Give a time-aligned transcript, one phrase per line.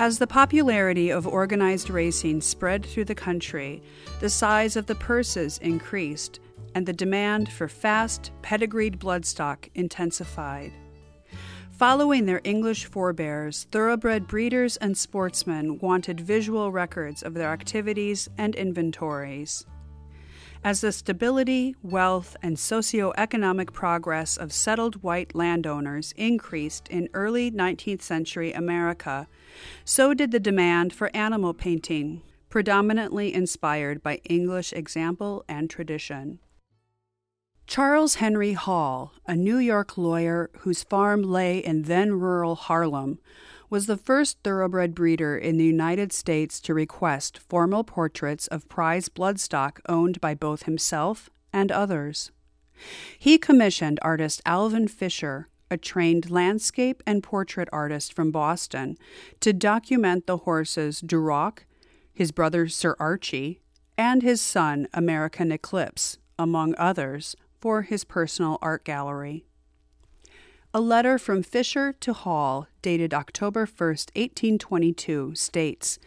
[0.00, 3.82] As the popularity of organized racing spread through the country,
[4.20, 6.40] the size of the purses increased,
[6.74, 10.72] and the demand for fast, pedigreed bloodstock intensified.
[11.72, 18.54] Following their English forebears, thoroughbred breeders and sportsmen wanted visual records of their activities and
[18.54, 19.66] inventories.
[20.62, 28.02] As the stability, wealth, and socioeconomic progress of settled white landowners increased in early 19th
[28.02, 29.26] century America,
[29.86, 36.40] so did the demand for animal painting, predominantly inspired by English example and tradition.
[37.66, 43.18] Charles Henry Hall, a New York lawyer whose farm lay in then rural Harlem,
[43.70, 49.08] was the first thoroughbred breeder in the United States to request formal portraits of prize
[49.08, 52.32] bloodstock owned by both himself and others.
[53.16, 58.98] He commissioned artist Alvan Fisher, a trained landscape and portrait artist from Boston,
[59.38, 61.60] to document the horses Duroc,
[62.12, 63.60] his brother Sir Archie,
[63.96, 69.44] and his son American Eclipse, among others, for his personal art gallery.
[70.72, 75.98] A letter from Fisher to Hall, dated October 1, 1822, states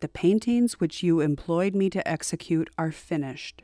[0.00, 3.62] The paintings which you employed me to execute are finished.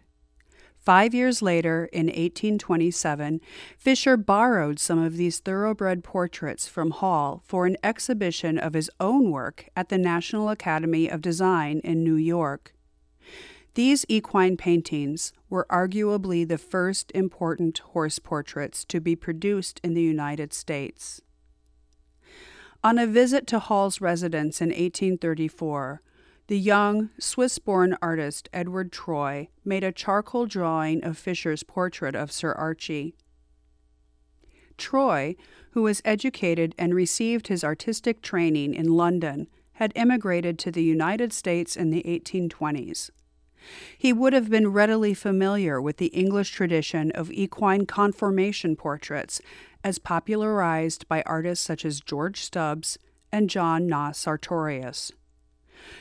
[0.77, 3.41] Five years later, in 1827,
[3.77, 9.33] Fisher borrowed some of these thoroughbred portraits from Hall for an exhibition of his own
[9.33, 12.75] work at the National Academy of Design in New York.
[13.75, 20.03] These equine paintings were arguably the first important horse portraits to be produced in the
[20.03, 21.21] United States.
[22.83, 26.01] On a visit to Hall's residence in 1834,
[26.47, 32.33] the young Swiss born artist Edward Troye made a charcoal drawing of Fisher's portrait of
[32.33, 33.15] Sir Archie.
[34.79, 35.37] Troye,
[35.73, 41.33] who was educated and received his artistic training in London, had immigrated to the United
[41.33, 43.11] States in the 1820s.
[43.97, 49.41] He would have been readily familiar with the English tradition of equine conformation portraits
[49.85, 52.99] as popularized by artists such as George Stubbs
[53.33, 55.13] and John Nost Sartorius.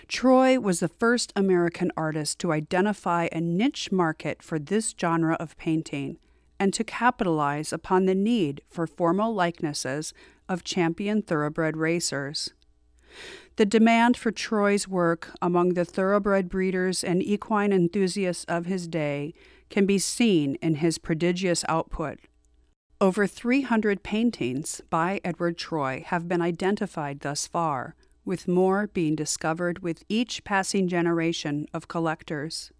[0.07, 5.57] Troye was the first American artist to identify a niche market for this genre of
[5.57, 6.17] painting
[6.59, 10.13] and to capitalize upon the need for formal likenesses
[10.49, 12.51] of champion thoroughbred racers.
[13.57, 19.33] The demand for Troye's work among the thoroughbred breeders and equine enthusiasts of his day
[19.71, 22.19] can be seen in his prodigious output.
[23.01, 29.79] Over 300 paintings by Edward Troye have been identified thus far, with more being discovered
[29.79, 32.71] with each passing generation of collectors.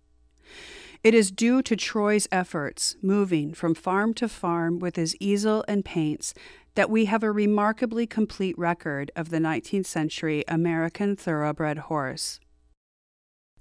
[1.04, 5.84] It is due to Troye's efforts, moving from farm to farm with his easel and
[5.84, 6.36] paints,
[6.78, 12.40] that we have a remarkably complete record of the 19th century American thoroughbred horse.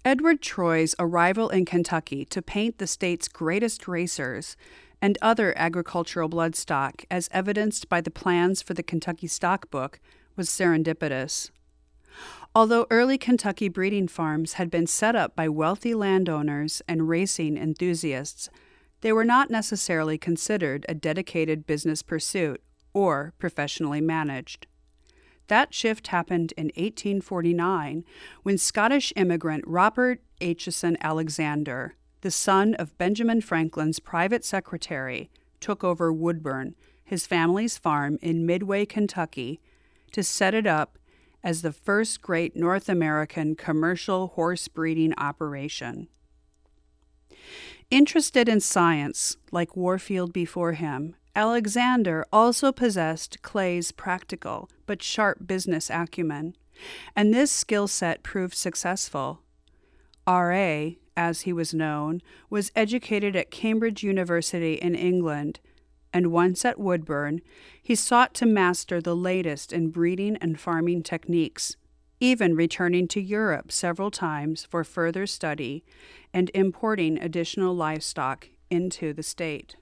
[0.05, 4.55] Edward Troye's arrival in Kentucky to paint the state's greatest racers
[5.01, 9.99] and other agricultural bloodstock, as evidenced by the plans for the Kentucky Stock Book,
[10.37, 11.51] was serendipitous.
[12.55, 18.51] Although early Kentucky breeding farms had been set up by wealthy landowners and racing enthusiasts,
[19.01, 22.61] they were not necessarily considered a dedicated business pursuit
[22.97, 24.67] or professionally managed.
[25.49, 28.05] That shift happened in 1849
[28.43, 35.29] when Scottish immigrant Robert Aitchison Alexander, the son of Benjamin Franklin's private secretary,
[35.61, 36.75] took over Woodburn,
[37.05, 39.61] his family's farm in Midway, Kentucky,
[40.13, 40.99] to set it up
[41.45, 46.09] as the first great North American commercial horse breeding operation.
[47.91, 55.91] Interested in science, like Warfield before him, Alexander also possessed Clay's practical but sharp business
[55.91, 56.57] acumen,
[57.15, 59.43] and this skill set proved successful.
[60.27, 65.61] R.A., as he was known, was educated at Cambridge University in England,
[66.11, 67.43] and once at Woodburn,
[67.83, 71.77] he sought to master the latest in breeding and farming techniques,
[72.19, 75.85] even returning to Europe several times for further study
[76.33, 79.77] and importing additional livestock into the state.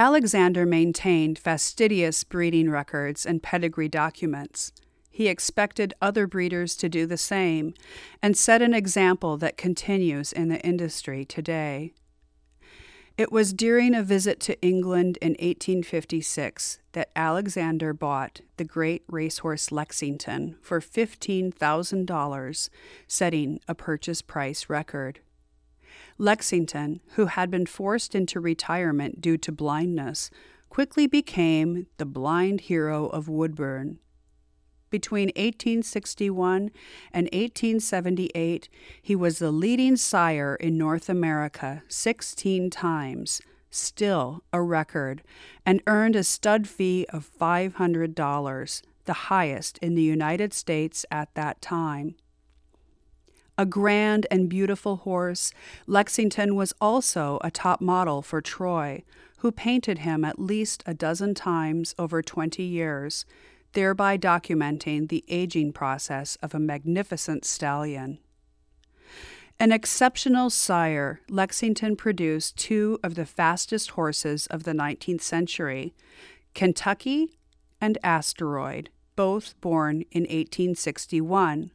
[0.00, 4.72] Alexander maintained fastidious breeding records and pedigree documents.
[5.10, 7.74] He expected other breeders to do the same
[8.22, 11.92] and set an example that continues in the industry today.
[13.18, 19.70] It was during a visit to England in 1856 that Alexander bought the great racehorse
[19.70, 22.70] Lexington for $15,000,
[23.06, 25.20] setting a purchase price record.
[26.20, 30.30] Lexington, who had been forced into retirement due to blindness,
[30.68, 33.98] quickly became the blind hero of Woodburn.
[34.90, 36.72] Between 1861
[37.10, 38.68] and 1878,
[39.00, 43.40] he was the leading sire in North America 16 times,
[43.70, 45.22] still a record,
[45.64, 51.62] and earned a stud fee of $500, the highest in the United States at that
[51.62, 52.14] time.
[53.60, 55.52] A grand and beautiful horse,
[55.86, 59.02] Lexington was also a top model for Troye,
[59.40, 63.26] who painted him at least a dozen times over 20 years,
[63.74, 68.18] thereby documenting the aging process of a magnificent stallion.
[69.58, 75.92] An exceptional sire, Lexington produced two of the fastest horses of the 19th century
[76.54, 77.28] Kentucky
[77.78, 81.72] and Asteroid, both born in 1861.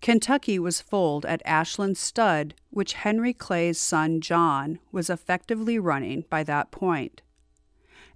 [0.00, 6.42] Kentucky was foaled at Ashland Stud, which Henry Clay's son John was effectively running by
[6.44, 7.22] that point.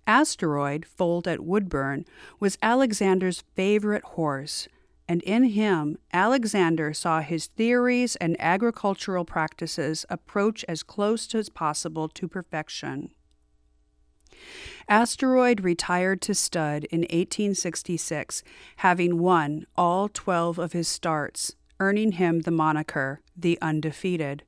[0.06, 2.04] Asteroid, foaled at Woodburn,
[2.40, 4.68] was Alexander's favorite horse,
[5.08, 12.08] and in him Alexander saw his theories and agricultural practices approach as close as possible
[12.08, 13.10] to perfection.
[14.88, 18.42] Asteroid retired to stud in 1866,
[18.76, 24.44] having won all 12 of his starts, earning him the moniker the Undefeated.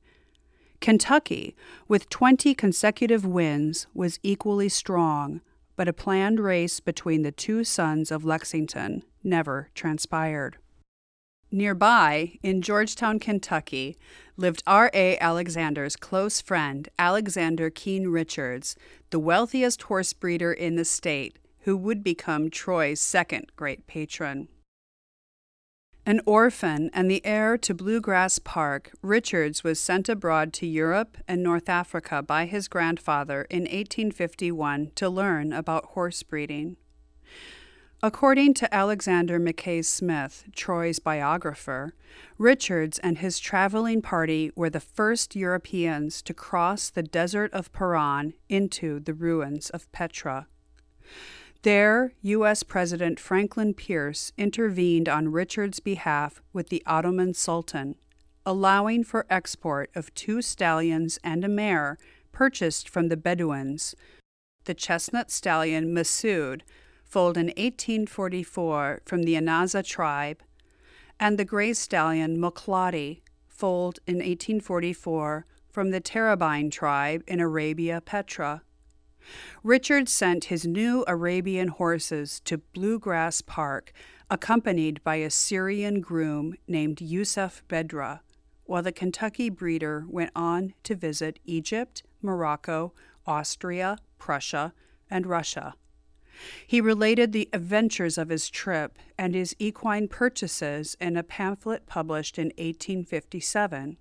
[0.79, 1.53] Kentucky,
[1.85, 5.41] with 20 consecutive wins, was equally strong,
[5.75, 10.57] but a planned race between the two sons of Lexington never transpired.
[11.51, 13.97] Nearby, in Georgetown, Kentucky,
[14.37, 15.17] lived R.A.
[15.19, 18.77] Alexander's close friend, Alexander Keene Richards,
[19.09, 24.47] the wealthiest horse breeder in the state, who would become Troye's second great patron.
[26.07, 31.41] An orphan and the heir to Bluegrass Park, Richards was sent abroad to Europe and
[31.41, 36.77] North Africa by his grandfather in 1851 to learn about horse breeding.
[38.03, 41.95] According to Alexander Mackay Smith, Troye's biographer,
[42.37, 48.35] Richards and his traveling party were the first Europeans to cross the desert of Paran
[48.47, 50.45] into the ruins of Petra.
[51.65, 52.61] There, U.S.
[52.61, 57.95] President Franklin Pierce intervened on Richard's behalf with the Ottoman Sultan,
[58.45, 61.97] allowing for export of two stallions and a mare
[62.31, 63.95] purchased from the Bedouins.
[64.65, 66.61] The chestnut stallion Massoud,
[67.03, 70.43] foaled in 1844 from the Anaza tribe,
[71.19, 78.61] and the gray stallion Mokladi, foaled in 1844 from the Tarabine tribe in Arabia Petra.
[79.63, 83.91] Richard sent his new Arabian horses to Bluegrass Park,
[84.29, 88.21] accompanied by a Syrian groom named Yusuf Bedra,
[88.65, 92.93] while the Kentucky breeder went on to visit Egypt, Morocco,
[93.25, 94.73] Austria, Prussia,
[95.09, 95.75] and Russia.
[96.67, 102.37] He related the adventures of his trip and his equine purchases in a pamphlet published
[102.37, 103.97] in 1857.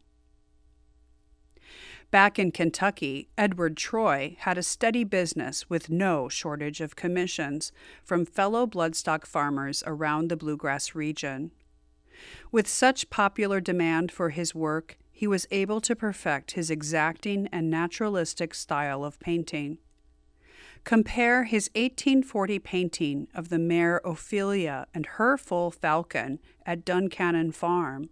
[2.15, 7.73] Back in Kentucky, Edward Troye had a steady business with no shortage of commissions
[8.05, 11.51] from fellow bloodstock farmers around the bluegrass region.
[12.53, 17.69] With such popular demand for his work, he was able to perfect his exacting and
[17.69, 19.79] naturalistic style of painting.
[20.85, 28.09] Compare his 1840 painting of the mare Ophelia and her foal falcon at Duncannon Farm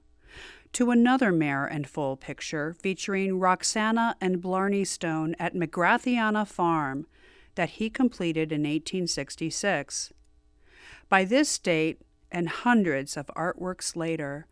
[0.73, 7.07] to another mare and foal picture featuring Roxana and Blarney Stone at McGrathiana Farm
[7.55, 10.13] that he completed in 1866.
[11.09, 12.01] By this date,
[12.33, 14.47] and hundreds of artworks later,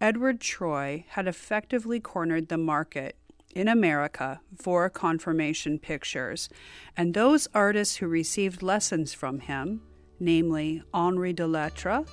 [0.00, 3.16] Edward Troye had effectively cornered the market
[3.54, 6.48] in America for conformation pictures,
[6.96, 9.82] and those artists who received lessons from him,
[10.18, 12.04] namely Henri de Lattre,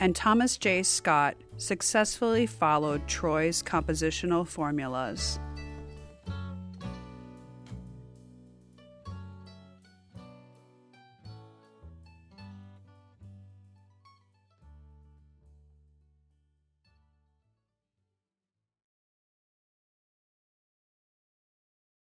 [0.00, 0.82] and Thomas J.
[0.82, 5.40] Scott successfully followed Troye's compositional formulas.